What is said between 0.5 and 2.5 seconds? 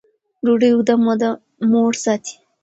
اوږده موده موړ ساتي.